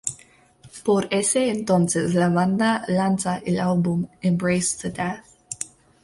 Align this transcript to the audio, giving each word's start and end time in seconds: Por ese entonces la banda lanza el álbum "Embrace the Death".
Por 0.83 1.07
ese 1.13 1.51
entonces 1.51 2.15
la 2.15 2.29
banda 2.29 2.83
lanza 2.87 3.37
el 3.45 3.59
álbum 3.59 4.07
"Embrace 4.23 4.75
the 4.81 4.89
Death". 4.89 5.25